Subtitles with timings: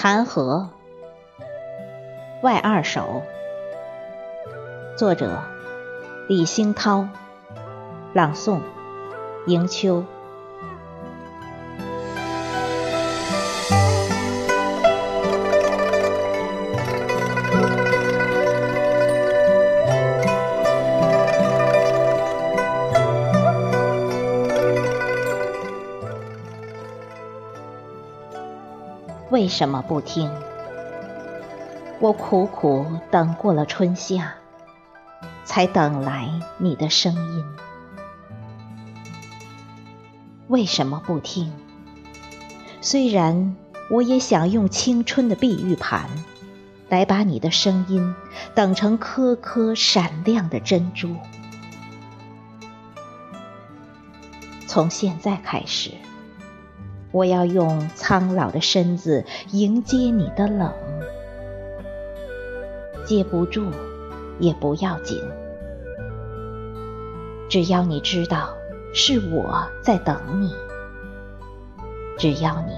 [0.00, 0.68] 残荷，
[2.40, 3.22] 外二首，
[4.96, 5.42] 作者
[6.28, 7.08] 李兴涛，
[8.12, 8.60] 朗诵
[9.46, 10.04] 迎秋。
[29.38, 30.28] 为什么不听？
[32.00, 34.34] 我苦苦等过了春夏，
[35.44, 36.28] 才等来
[36.58, 37.44] 你的声音。
[40.48, 41.52] 为什么不听？
[42.80, 43.54] 虽然
[43.88, 46.10] 我也想用青春的碧玉盘，
[46.88, 48.16] 来把你的声音
[48.56, 51.14] 等成颗颗闪亮的珍珠。
[54.66, 55.92] 从现在开始。
[57.10, 60.72] 我要用苍老的身子迎接你的冷，
[63.04, 63.70] 接不住
[64.38, 65.18] 也不要紧，
[67.48, 68.50] 只要你知道
[68.92, 70.54] 是我在等你，
[72.18, 72.74] 只要你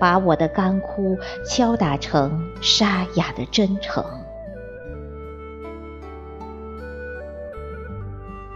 [0.00, 4.04] 把我的干枯敲打成沙哑的真诚。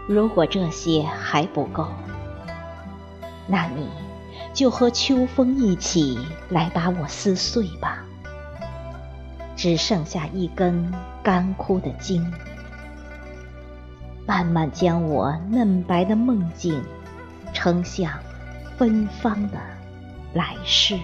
[0.05, 1.87] 如果这些还不够，
[3.47, 3.87] 那你。
[4.57, 6.17] 就和秋风一起
[6.49, 8.03] 来把我撕碎吧，
[9.55, 10.91] 只剩下一根
[11.21, 12.33] 干枯的茎，
[14.25, 16.83] 慢慢将我嫩白的梦境
[17.53, 18.11] 撑向
[18.79, 19.59] 芬芳的
[20.33, 20.97] 来世。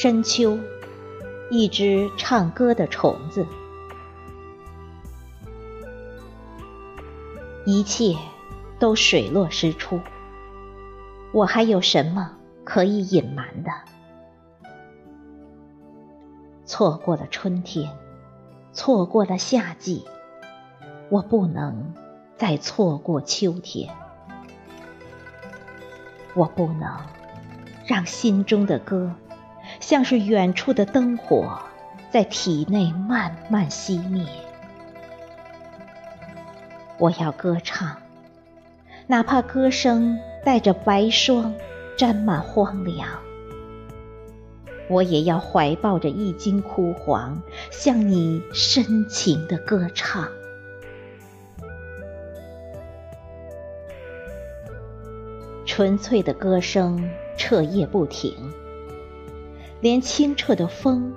[0.00, 0.56] 深秋，
[1.50, 3.44] 一只唱歌的虫子，
[7.66, 8.14] 一切
[8.78, 10.00] 都水落石出。
[11.32, 12.30] 我还有什么
[12.62, 13.72] 可以隐瞒的？
[16.64, 17.90] 错过了春天，
[18.72, 20.04] 错过了夏季，
[21.08, 21.92] 我不能
[22.36, 23.92] 再错过秋天。
[26.34, 26.88] 我不能
[27.84, 29.12] 让心中的歌。
[29.80, 31.58] 像是远处的灯火，
[32.10, 34.26] 在体内慢慢熄灭。
[36.98, 37.96] 我要歌唱，
[39.06, 41.54] 哪怕歌声带着白霜，
[41.96, 43.08] 沾满荒凉。
[44.88, 47.40] 我也要怀抱着一襟枯黄，
[47.70, 50.28] 向你深情的歌唱。
[55.66, 58.34] 纯粹的歌声，彻夜不停。
[59.80, 61.14] 连清澈的风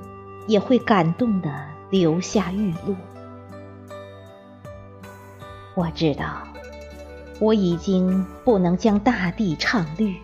[0.47, 1.49] 也会感动的
[1.89, 2.95] 留下玉露。
[5.73, 6.47] 我知道，
[7.39, 10.15] 我已经不能将大地唱绿，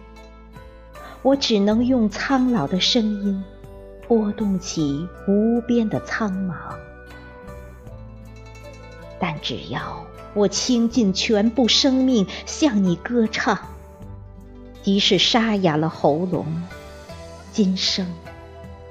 [1.24, 3.44] 我只能用苍老的声音
[4.08, 6.53] 拨动起无边的苍茫。
[9.20, 10.06] 但只要
[10.36, 13.58] 我倾尽全部生命向你歌唱，
[14.84, 16.46] 即使沙哑了喉咙。
[17.52, 18.06] 今生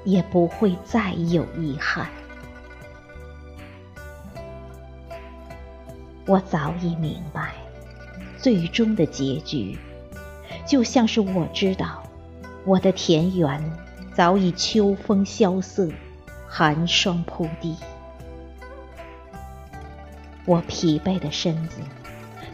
[0.07, 2.07] 也不会再有遗憾。
[6.25, 7.55] 我早已明白，
[8.37, 9.77] 最终的结局，
[10.65, 12.01] 就像是我知道，
[12.63, 13.61] 我的田园
[14.13, 15.89] 早已秋风萧瑟，
[16.47, 17.75] 寒霜铺地。
[20.45, 21.81] 我疲惫的身子，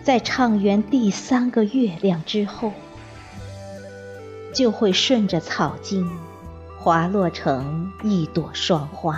[0.02, 2.74] 在唱圆第三个月亮之后。
[4.52, 6.08] 就会顺着草茎
[6.84, 9.18] 滑落成一朵霜花，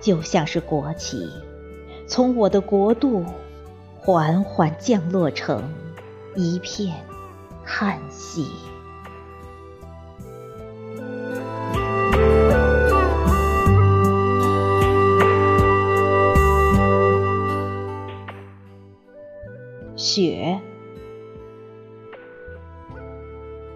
[0.00, 1.28] 就像是国旗
[2.06, 3.26] 从我的国度
[3.98, 5.60] 缓缓降落成
[6.36, 7.04] 一片
[7.66, 8.48] 叹息。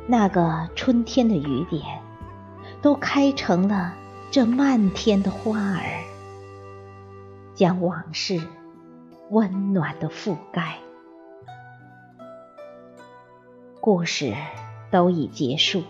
[0.06, 1.82] 那个春天的雨点，
[2.82, 3.94] 都开成了
[4.31, 6.04] 这漫天的花儿，
[7.54, 8.40] 将往事
[9.31, 10.78] 温暖的覆盖。
[13.81, 14.34] 故事
[14.90, 15.82] 都已结束，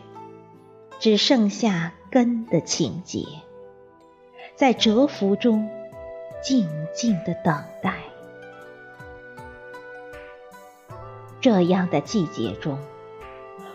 [0.98, 3.26] 只剩下根的情节，
[4.56, 5.68] 在蛰伏中
[6.42, 7.96] 静静的等待。
[11.40, 12.78] 这样的季节中，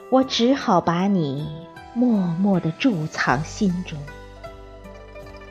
[0.10, 4.00] 我只好把你默默地贮藏心中，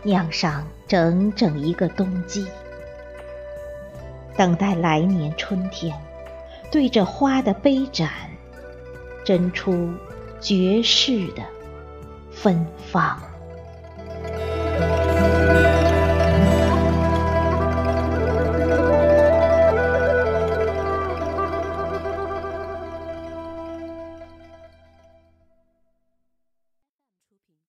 [0.03, 2.47] 酿上整整一个冬季，
[4.35, 5.95] 等待来年春天，
[6.71, 8.11] 对着花的杯盏，
[9.27, 9.93] 斟出
[10.41, 11.43] 绝世的
[12.31, 13.21] 芬芳。